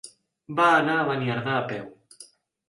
Va 0.59 0.69
anar 0.77 0.95
a 1.01 1.03
Beniardà 1.09 1.53
a 1.59 1.67
peu. 1.73 1.87